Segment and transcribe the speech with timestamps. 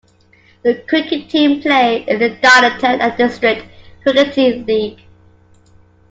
[0.63, 3.67] The cricket team play in the Darlington and District
[4.03, 5.01] Crickety League.